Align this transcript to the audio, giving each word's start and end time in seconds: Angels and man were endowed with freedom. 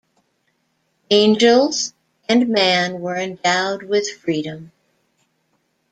Angels 1.11 1.93
and 2.27 2.49
man 2.49 3.01
were 3.01 3.15
endowed 3.17 3.83
with 3.83 4.09
freedom. 4.09 4.71